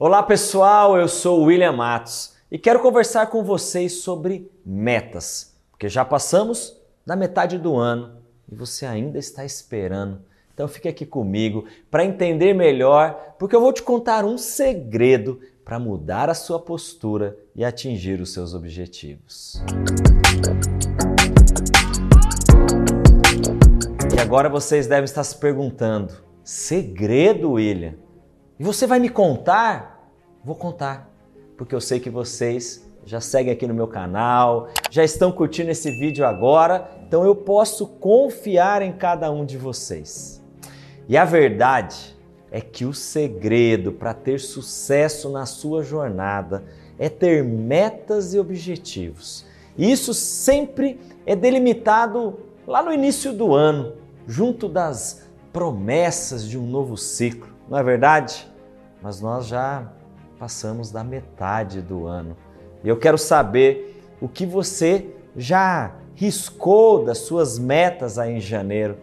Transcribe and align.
Olá 0.00 0.22
pessoal, 0.22 0.96
eu 0.96 1.08
sou 1.08 1.42
William 1.42 1.72
Matos 1.72 2.32
e 2.52 2.56
quero 2.56 2.78
conversar 2.78 3.26
com 3.26 3.42
vocês 3.42 3.94
sobre 3.94 4.48
metas, 4.64 5.56
porque 5.72 5.88
já 5.88 6.04
passamos 6.04 6.80
da 7.04 7.16
metade 7.16 7.58
do 7.58 7.74
ano 7.74 8.12
e 8.48 8.54
você 8.54 8.86
ainda 8.86 9.18
está 9.18 9.44
esperando. 9.44 10.20
Então 10.54 10.68
fique 10.68 10.86
aqui 10.86 11.04
comigo 11.04 11.64
para 11.90 12.04
entender 12.04 12.54
melhor, 12.54 13.34
porque 13.40 13.56
eu 13.56 13.60
vou 13.60 13.72
te 13.72 13.82
contar 13.82 14.24
um 14.24 14.38
segredo 14.38 15.40
para 15.64 15.80
mudar 15.80 16.30
a 16.30 16.34
sua 16.34 16.60
postura 16.60 17.36
e 17.56 17.64
atingir 17.64 18.20
os 18.20 18.32
seus 18.32 18.54
objetivos. 18.54 19.60
E 24.16 24.20
agora 24.20 24.48
vocês 24.48 24.86
devem 24.86 25.06
estar 25.06 25.24
se 25.24 25.36
perguntando: 25.36 26.14
segredo, 26.44 27.50
William? 27.50 27.94
E 28.58 28.64
você 28.64 28.88
vai 28.88 28.98
me 28.98 29.08
contar? 29.08 30.10
Vou 30.44 30.56
contar, 30.56 31.08
porque 31.56 31.74
eu 31.74 31.80
sei 31.80 32.00
que 32.00 32.10
vocês 32.10 32.84
já 33.04 33.20
seguem 33.20 33.52
aqui 33.52 33.66
no 33.68 33.74
meu 33.74 33.86
canal, 33.86 34.68
já 34.90 35.04
estão 35.04 35.30
curtindo 35.30 35.70
esse 35.70 35.90
vídeo 35.92 36.26
agora, 36.26 36.90
então 37.06 37.24
eu 37.24 37.36
posso 37.36 37.86
confiar 37.86 38.82
em 38.82 38.92
cada 38.92 39.30
um 39.30 39.44
de 39.44 39.56
vocês. 39.56 40.42
E 41.08 41.16
a 41.16 41.24
verdade 41.24 42.16
é 42.50 42.60
que 42.60 42.84
o 42.84 42.92
segredo 42.92 43.92
para 43.92 44.12
ter 44.12 44.40
sucesso 44.40 45.30
na 45.30 45.46
sua 45.46 45.82
jornada 45.84 46.64
é 46.98 47.08
ter 47.08 47.44
metas 47.44 48.34
e 48.34 48.40
objetivos. 48.40 49.46
E 49.76 49.90
isso 49.90 50.12
sempre 50.12 50.98
é 51.24 51.36
delimitado 51.36 52.40
lá 52.66 52.82
no 52.82 52.92
início 52.92 53.32
do 53.32 53.54
ano, 53.54 53.94
junto 54.26 54.68
das 54.68 55.28
promessas 55.52 56.46
de 56.46 56.58
um 56.58 56.66
novo 56.66 56.96
ciclo, 56.96 57.48
não 57.68 57.78
é 57.78 57.82
verdade? 57.82 58.48
Mas 59.02 59.20
nós 59.20 59.46
já 59.46 59.92
passamos 60.38 60.90
da 60.90 61.02
metade 61.02 61.80
do 61.82 62.06
ano. 62.06 62.36
E 62.82 62.88
eu 62.88 62.96
quero 62.96 63.18
saber 63.18 64.02
o 64.20 64.28
que 64.28 64.46
você 64.46 65.14
já 65.36 65.94
riscou 66.14 67.04
das 67.04 67.18
suas 67.18 67.58
metas 67.58 68.18
aí 68.18 68.36
em 68.36 68.40
janeiro. 68.40 68.96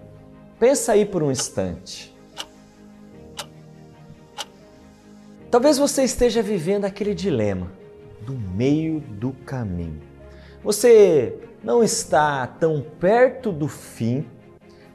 Pensa 0.59 0.93
aí 0.93 1.05
por 1.05 1.23
um 1.23 1.31
instante. 1.31 2.15
Talvez 5.49 5.77
você 5.77 6.03
esteja 6.03 6.41
vivendo 6.41 6.83
aquele 6.83 7.13
dilema 7.13 7.71
do 8.21 8.33
meio 8.33 8.99
do 8.99 9.31
caminho. 9.31 10.01
Você 10.63 11.37
não 11.63 11.83
está 11.83 12.45
tão 12.47 12.83
perto 12.99 13.51
do 13.51 13.67
fim, 13.67 14.25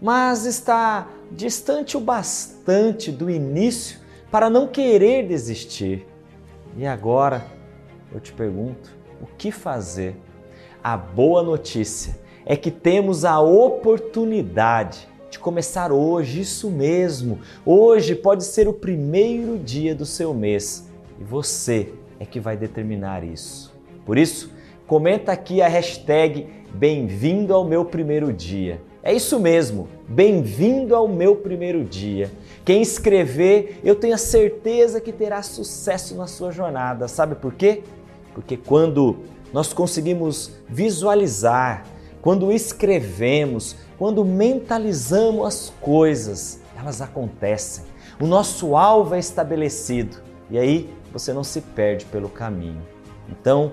mas 0.03 0.45
está 0.45 1.09
distante 1.31 1.97
o 1.97 2.01
bastante 2.01 3.11
do 3.11 3.31
início 3.31 3.99
para 4.31 4.49
não 4.49 4.67
querer 4.67 5.27
desistir. 5.27 6.07
E 6.77 6.87
agora 6.87 7.45
eu 8.13 8.21
te 8.21 8.33
pergunto: 8.33 8.97
o 9.21 9.27
que 9.27 9.51
fazer? 9.51 10.17
A 10.83 10.97
boa 10.97 11.43
notícia 11.43 12.19
é 12.47 12.57
que 12.57 12.71
temos 12.71 13.25
a 13.25 13.41
oportunidade 13.41 15.07
de 15.31 15.39
começar 15.39 15.93
hoje, 15.93 16.41
isso 16.41 16.71
mesmo. 16.71 17.41
Hoje 17.67 18.15
pode 18.15 18.45
ser 18.45 18.67
o 18.67 18.73
primeiro 18.73 19.59
dia 19.59 19.95
do 19.95 20.07
seu 20.07 20.33
mês 20.33 20.89
e 21.21 21.25
você 21.25 21.93
é 22.19 22.25
que 22.25 22.41
vai 22.41 22.57
determinar 22.57 23.23
isso. 23.23 23.73
Por 24.07 24.17
isso, 24.17 24.51
comenta 24.87 25.33
aqui 25.33 25.61
a 25.61 25.69
hashtag 25.69 26.61
Bem-vindo 26.73 27.53
ao 27.53 27.65
meu 27.65 27.85
primeiro 27.85 28.33
dia. 28.33 28.81
É 29.03 29.13
isso 29.13 29.41
mesmo, 29.41 29.89
bem-vindo 30.07 30.95
ao 30.95 31.09
meu 31.09 31.35
primeiro 31.35 31.85
dia. 31.85 32.31
Quem 32.65 32.83
escrever, 32.83 33.81
eu 33.83 33.95
tenho 33.95 34.15
a 34.15 34.19
certeza 34.19 35.01
que 35.01 35.13
terá 35.13 35.43
sucesso 35.43 36.15
na 36.15 36.27
sua 36.27 36.51
jornada. 36.51 37.09
Sabe 37.09 37.35
por 37.35 37.55
quê? 37.55 37.83
Porque 38.35 38.57
quando 38.57 39.21
nós 39.53 39.73
conseguimos 39.73 40.53
visualizar, 40.69 41.85
quando 42.21 42.53
escrevemos, 42.53 43.77
quando 43.99 44.25
mentalizamos 44.25 45.47
as 45.47 45.73
coisas, 45.81 46.61
elas 46.79 47.01
acontecem. 47.01 47.85
O 48.21 48.27
nosso 48.27 48.77
alvo 48.77 49.15
é 49.15 49.19
estabelecido 49.19 50.19
e 50.51 50.59
aí 50.59 50.91
você 51.13 51.33
não 51.33 51.43
se 51.43 51.61
perde 51.63 52.05
pelo 52.07 52.29
caminho. 52.29 52.83
Então, 53.29 53.73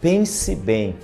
pense 0.00 0.54
bem. 0.54 0.94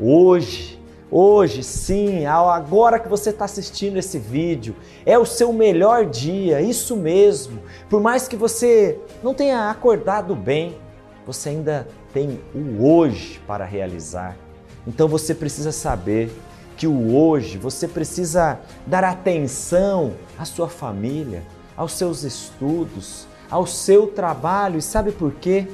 Hoje 0.00 0.81
Hoje, 1.14 1.62
sim, 1.62 2.24
agora 2.24 2.98
que 2.98 3.06
você 3.06 3.28
está 3.28 3.44
assistindo 3.44 3.98
esse 3.98 4.18
vídeo, 4.18 4.74
é 5.04 5.18
o 5.18 5.26
seu 5.26 5.52
melhor 5.52 6.06
dia, 6.06 6.62
isso 6.62 6.96
mesmo. 6.96 7.60
Por 7.90 8.00
mais 8.00 8.26
que 8.26 8.34
você 8.34 8.98
não 9.22 9.34
tenha 9.34 9.68
acordado 9.68 10.34
bem, 10.34 10.78
você 11.26 11.50
ainda 11.50 11.86
tem 12.14 12.40
o 12.54 12.82
hoje 12.82 13.42
para 13.46 13.62
realizar. 13.66 14.38
Então 14.86 15.06
você 15.06 15.34
precisa 15.34 15.70
saber 15.70 16.34
que 16.78 16.86
o 16.86 17.14
hoje 17.14 17.58
você 17.58 17.86
precisa 17.86 18.58
dar 18.86 19.04
atenção 19.04 20.14
à 20.38 20.46
sua 20.46 20.70
família, 20.70 21.42
aos 21.76 21.92
seus 21.92 22.22
estudos, 22.22 23.26
ao 23.50 23.66
seu 23.66 24.06
trabalho. 24.06 24.78
E 24.78 24.82
sabe 24.82 25.12
por 25.12 25.32
quê? 25.34 25.68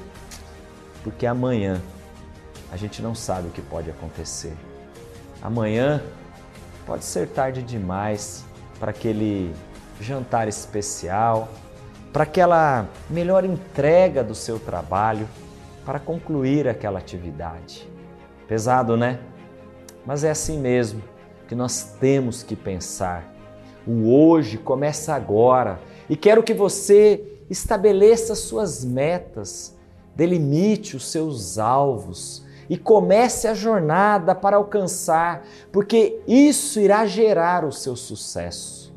Porque 1.05 1.27
amanhã 1.27 1.81
a 2.73 2.77
gente 2.77 3.01
não 3.01 3.15
sabe 3.15 3.47
o 3.47 3.53
que 3.53 3.63
pode 3.63 3.89
acontecer. 3.89 4.53
Amanhã 5.41 6.03
pode 6.85 7.05
ser 7.05 7.29
tarde 7.29 7.63
demais 7.63 8.45
para 8.81 8.91
aquele 8.91 9.55
jantar 10.01 10.49
especial, 10.49 11.49
para 12.13 12.25
aquela 12.25 12.89
melhor 13.09 13.45
entrega 13.45 14.25
do 14.25 14.35
seu 14.35 14.59
trabalho, 14.59 15.29
para 15.85 16.01
concluir 16.01 16.67
aquela 16.67 16.99
atividade. 16.99 17.89
Pesado, 18.47 18.97
né? 18.97 19.21
Mas 20.05 20.25
é 20.25 20.31
assim 20.31 20.59
mesmo 20.59 21.03
que 21.47 21.55
nós 21.55 21.95
temos 22.01 22.43
que 22.43 22.57
pensar. 22.57 23.33
O 23.87 24.13
hoje 24.13 24.59
começa 24.59 25.15
agora 25.15 25.81
e 26.09 26.17
quero 26.17 26.43
que 26.43 26.53
você 26.53 27.23
estabeleça 27.49 28.35
suas 28.35 28.85
metas, 28.85 29.77
delimite 30.15 30.97
os 30.97 31.11
seus 31.11 31.59
alvos 31.59 32.45
e 32.69 32.77
comece 32.77 33.49
a 33.49 33.55
jornada 33.55 34.35
para 34.35 34.57
alcançar, 34.57 35.47
porque 35.73 36.21
isso 36.27 36.81
irá 36.81 37.07
gerar 37.07 37.65
o 37.65 37.73
seu 37.73 37.97
sucesso. 37.97 38.95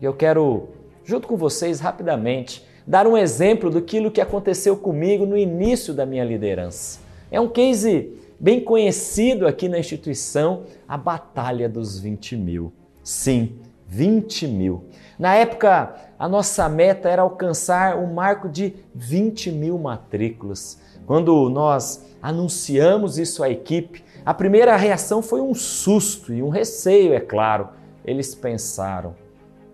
Eu 0.00 0.14
quero, 0.14 0.68
junto 1.04 1.26
com 1.26 1.36
vocês, 1.36 1.80
rapidamente, 1.80 2.64
dar 2.86 3.06
um 3.06 3.16
exemplo 3.16 3.68
do 3.68 3.82
que 3.82 4.20
aconteceu 4.20 4.76
comigo 4.76 5.26
no 5.26 5.36
início 5.36 5.92
da 5.92 6.06
minha 6.06 6.24
liderança. 6.24 7.00
É 7.30 7.40
um 7.40 7.48
case 7.48 8.16
bem 8.38 8.60
conhecido 8.60 9.46
aqui 9.46 9.68
na 9.68 9.78
instituição, 9.78 10.62
a 10.86 10.96
Batalha 10.96 11.68
dos 11.68 11.98
20 11.98 12.36
mil. 12.36 12.72
Sim, 13.02 13.58
20 13.88 14.46
mil. 14.46 14.84
Na 15.18 15.34
época, 15.34 15.94
a 16.18 16.28
nossa 16.28 16.68
meta 16.68 17.08
era 17.08 17.22
alcançar 17.22 17.96
o 17.96 18.04
um 18.04 18.14
marco 18.14 18.48
de 18.48 18.74
20 18.94 19.50
mil 19.50 19.78
matrículas. 19.78 20.78
Quando 21.08 21.48
nós 21.48 22.04
anunciamos 22.20 23.16
isso 23.16 23.42
à 23.42 23.48
equipe, 23.48 24.04
a 24.26 24.34
primeira 24.34 24.76
reação 24.76 25.22
foi 25.22 25.40
um 25.40 25.54
susto 25.54 26.34
e 26.34 26.42
um 26.42 26.50
receio, 26.50 27.14
é 27.14 27.18
claro. 27.18 27.70
Eles 28.04 28.34
pensaram: 28.34 29.16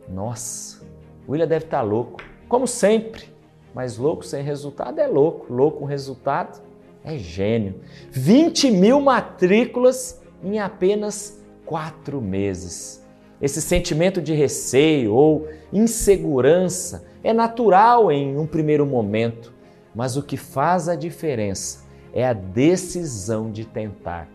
nossa, 0.08 0.80
o 1.26 1.32
William 1.32 1.48
deve 1.48 1.64
estar 1.64 1.82
louco, 1.82 2.22
como 2.48 2.68
sempre. 2.68 3.34
Mas 3.74 3.98
louco 3.98 4.24
sem 4.24 4.44
resultado 4.44 5.00
é 5.00 5.08
louco, 5.08 5.52
louco 5.52 5.80
com 5.80 5.84
resultado 5.84 6.62
é 7.02 7.18
gênio. 7.18 7.80
20 8.12 8.70
mil 8.70 9.00
matrículas 9.00 10.22
em 10.40 10.60
apenas 10.60 11.42
quatro 11.66 12.20
meses. 12.22 13.04
Esse 13.42 13.60
sentimento 13.60 14.22
de 14.22 14.32
receio 14.32 15.12
ou 15.12 15.48
insegurança 15.72 17.04
é 17.24 17.32
natural 17.32 18.12
em 18.12 18.38
um 18.38 18.46
primeiro 18.46 18.86
momento, 18.86 19.52
mas 19.94 20.16
o 20.16 20.22
que 20.22 20.36
faz 20.36 20.88
a 20.88 20.96
diferença 20.96 21.84
é 22.12 22.26
a 22.26 22.32
decisão 22.32 23.50
de 23.50 23.64
tentar. 23.64 24.28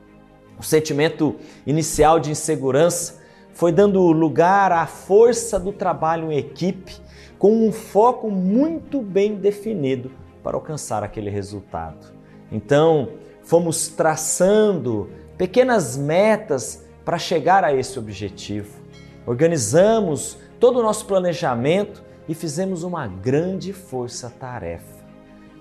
O 0.60 0.64
sentimento 0.64 1.36
inicial 1.66 2.20
de 2.20 2.32
insegurança 2.32 3.20
foi 3.54 3.72
dando 3.72 4.02
lugar 4.12 4.72
à 4.72 4.86
força 4.86 5.60
do 5.60 5.72
trabalho 5.72 6.32
em 6.32 6.38
equipe, 6.38 6.96
com 7.38 7.68
um 7.68 7.72
foco 7.72 8.30
muito 8.30 9.02
bem 9.02 9.36
definido 9.36 10.12
para 10.44 10.58
alcançar 10.58 11.04
aquele 11.04 11.30
resultado. 11.30 12.14
Então, 12.52 13.10
fomos 13.44 13.88
traçando 13.88 15.10
pequenas 15.38 15.96
metas 15.98 16.84
para 17.06 17.18
chegar 17.18 17.64
a 17.64 17.74
esse 17.74 17.98
objetivo. 17.98 18.78
Organizamos 19.26 20.38
todo 20.60 20.80
o 20.80 20.84
nosso 20.84 21.06
planejamento 21.06 22.04
e 22.28 22.34
fizemos 22.34 22.84
uma 22.84 23.08
grande 23.08 23.72
força-tarefa. 23.72 24.99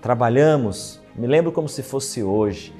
Trabalhamos 0.00 1.00
me 1.18 1.26
lembro 1.26 1.50
como 1.50 1.68
se 1.68 1.82
fosse 1.82 2.22
hoje, 2.22 2.72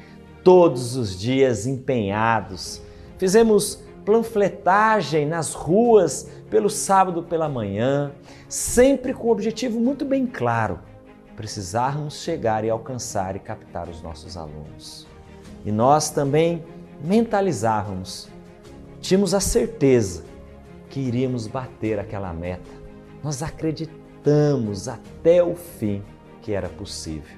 todos 0.45 0.95
os 0.95 1.19
dias 1.19 1.67
empenhados. 1.67 2.81
Fizemos 3.19 3.83
panfletagem 4.05 5.27
nas 5.27 5.55
ruas 5.55 6.31
pelo 6.49 6.71
sábado 6.71 7.25
pela 7.25 7.49
manhã, 7.49 8.13
sempre 8.49 9.13
com 9.13 9.27
um 9.27 9.31
objetivo 9.33 9.81
muito 9.81 10.05
bem 10.05 10.25
claro: 10.25 10.79
precisarmos 11.35 12.23
chegar 12.23 12.65
e 12.65 12.71
alcançar 12.71 13.35
e 13.35 13.41
captar 13.41 13.89
os 13.89 14.01
nossos 14.01 14.37
alunos. 14.37 15.05
E 15.67 15.73
nós 15.73 16.11
também 16.11 16.65
mentalizávamos, 17.03 18.29
tínhamos 19.01 19.35
a 19.35 19.41
certeza 19.41 20.23
que 20.89 21.01
iríamos 21.01 21.49
bater 21.49 21.99
aquela 21.99 22.33
meta. 22.33 22.71
Nós 23.21 23.43
acreditamos 23.43 24.87
até 24.87 25.43
o 25.43 25.57
fim 25.57 26.05
que 26.43 26.53
era 26.53 26.69
possível. 26.69 27.37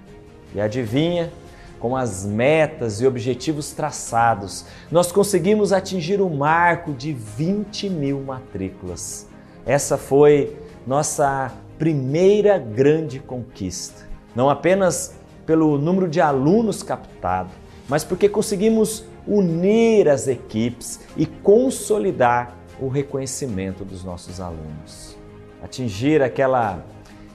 E 0.54 0.60
adivinha? 0.60 1.30
Com 1.78 1.96
as 1.96 2.26
metas 2.26 3.00
e 3.00 3.06
objetivos 3.06 3.72
traçados, 3.72 4.66
nós 4.90 5.10
conseguimos 5.10 5.72
atingir 5.72 6.20
o 6.20 6.28
marco 6.28 6.92
de 6.92 7.12
20 7.12 7.88
mil 7.88 8.20
matrículas. 8.20 9.26
Essa 9.64 9.96
foi 9.96 10.56
nossa 10.86 11.50
primeira 11.78 12.58
grande 12.58 13.18
conquista. 13.18 14.06
Não 14.36 14.50
apenas 14.50 15.14
pelo 15.46 15.78
número 15.78 16.06
de 16.06 16.20
alunos 16.20 16.82
captado, 16.82 17.50
mas 17.88 18.04
porque 18.04 18.28
conseguimos 18.28 19.04
unir 19.26 20.08
as 20.08 20.28
equipes 20.28 21.00
e 21.16 21.24
consolidar 21.24 22.54
o 22.78 22.88
reconhecimento 22.88 23.84
dos 23.84 24.04
nossos 24.04 24.40
alunos. 24.40 25.16
Atingir 25.62 26.22
aquela 26.22 26.84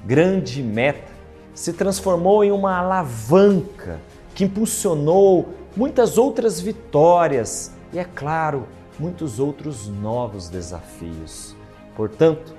grande 0.05 0.61
meta 0.61 1.14
se 1.55 1.71
transformou 1.71 2.43
em 2.43 2.51
uma 2.51 2.77
alavanca 2.77 3.99
que 4.35 4.43
impulsionou 4.43 5.49
muitas 5.75 6.17
outras 6.17 6.59
vitórias 6.59 7.71
e, 7.93 7.97
é 7.97 8.03
claro, 8.03 8.67
muitos 8.99 9.39
outros 9.39 9.87
novos 9.87 10.49
desafios. 10.49 11.55
Portanto, 11.95 12.53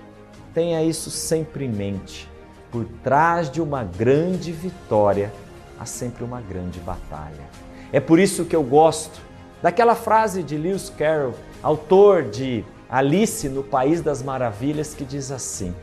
tenha 0.54 0.82
isso 0.82 1.10
sempre 1.10 1.66
em 1.66 1.68
mente. 1.68 2.28
Por 2.72 2.86
trás 3.04 3.50
de 3.50 3.60
uma 3.60 3.84
grande 3.84 4.50
vitória 4.50 5.32
há 5.78 5.84
sempre 5.84 6.24
uma 6.24 6.40
grande 6.40 6.80
batalha. 6.80 7.46
É 7.92 8.00
por 8.00 8.18
isso 8.18 8.46
que 8.46 8.56
eu 8.56 8.62
gosto 8.62 9.20
daquela 9.62 9.94
frase 9.94 10.42
de 10.42 10.56
Lewis 10.56 10.90
Carroll, 10.90 11.34
autor 11.62 12.24
de 12.24 12.64
Alice 12.88 13.48
no 13.48 13.62
País 13.62 14.00
das 14.00 14.22
Maravilhas, 14.22 14.94
que 14.94 15.04
diz 15.04 15.30
assim: 15.30 15.74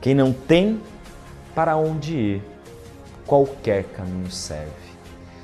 Quem 0.00 0.14
não 0.14 0.32
tem 0.32 0.80
para 1.54 1.76
onde 1.76 2.16
ir, 2.16 2.42
qualquer 3.26 3.84
caminho 3.84 4.30
serve. 4.30 4.72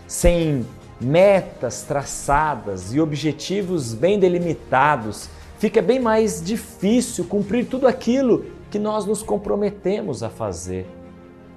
Sem 0.06 0.66
metas 1.00 1.82
traçadas 1.82 2.94
e 2.94 3.00
objetivos 3.00 3.92
bem 3.92 4.18
delimitados, 4.18 5.28
fica 5.58 5.82
bem 5.82 6.00
mais 6.00 6.42
difícil 6.42 7.24
cumprir 7.24 7.66
tudo 7.66 7.86
aquilo 7.86 8.46
que 8.70 8.78
nós 8.78 9.04
nos 9.04 9.22
comprometemos 9.22 10.22
a 10.22 10.30
fazer. 10.30 10.86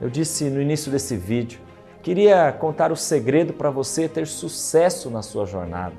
Eu 0.02 0.10
disse 0.10 0.50
no 0.50 0.62
início 0.62 0.92
desse 0.92 1.16
vídeo, 1.16 1.60
queria 2.04 2.52
contar 2.52 2.92
o 2.92 2.96
segredo 2.96 3.54
para 3.54 3.70
você 3.70 4.08
ter 4.08 4.28
sucesso 4.28 5.10
na 5.10 5.22
sua 5.22 5.46
jornada. 5.46 5.96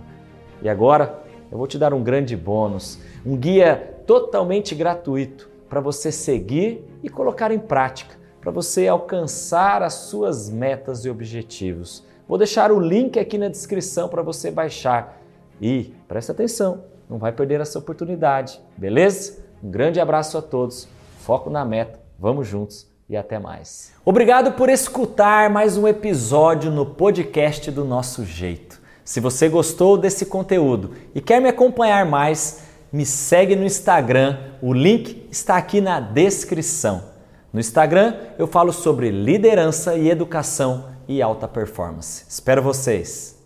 E 0.63 0.69
agora 0.69 1.23
eu 1.51 1.57
vou 1.57 1.67
te 1.67 1.79
dar 1.79 1.95
um 1.95 2.03
grande 2.03 2.37
bônus, 2.37 2.99
um 3.25 3.37
guia 3.37 3.77
totalmente 4.07 4.75
gratuito 4.75 5.49
para 5.69 5.81
você 5.81 6.11
seguir 6.11 6.85
e 7.03 7.09
colocar 7.09 7.51
em 7.51 7.59
prática 7.59 8.18
para 8.49 8.55
você 8.55 8.89
alcançar 8.89 9.83
as 9.83 9.93
suas 9.93 10.49
metas 10.49 11.05
e 11.05 11.11
objetivos. 11.11 12.03
Vou 12.27 12.39
deixar 12.39 12.73
o 12.73 12.81
link 12.81 13.19
aqui 13.19 13.37
na 13.37 13.49
descrição 13.49 14.09
para 14.09 14.23
você 14.23 14.51
baixar. 14.51 15.21
E 15.61 15.93
presta 16.09 16.33
atenção, 16.33 16.83
não 17.11 17.19
vai 17.19 17.31
perder 17.31 17.61
essa 17.61 17.79
oportunidade, 17.79 18.59
beleza? 18.75 19.45
Um 19.63 19.71
grande 19.71 20.01
abraço 20.01 20.39
a 20.39 20.41
todos, 20.41 20.89
foco 21.19 21.51
na 21.51 21.63
meta, 21.63 22.01
vamos 22.19 22.49
juntos 22.49 22.87
e 23.07 23.19
até 23.19 23.39
mais. 23.39 23.93
Obrigado 24.03 24.53
por 24.53 24.71
escutar 24.71 25.51
mais 25.51 25.77
um 25.77 25.87
episódio 25.87 26.71
no 26.71 26.87
podcast 26.87 27.71
do 27.71 27.85
Nosso 27.85 28.25
Jeito. 28.25 28.81
Se 29.05 29.21
você 29.21 29.51
gostou 29.51 29.99
desse 29.99 30.25
conteúdo 30.25 30.95
e 31.15 31.21
quer 31.21 31.39
me 31.39 31.51
acompanhar 31.51 32.07
mais, 32.07 32.63
me 32.91 33.05
segue 33.05 33.55
no 33.55 33.67
Instagram, 33.67 34.39
o 34.63 34.73
link 34.73 35.29
está 35.31 35.59
aqui 35.59 35.83
na 35.83 36.01
descrição. 36.01 37.18
No 37.53 37.61
Instagram 37.61 38.15
eu 38.39 38.47
falo 38.47 38.73
sobre 38.73 39.11
liderança 39.11 39.97
e 39.97 40.11
educação 40.11 40.91
e 41.07 41.23
alta 41.23 41.49
performance. 41.49 42.25
Espero 42.29 42.63
vocês! 42.63 43.38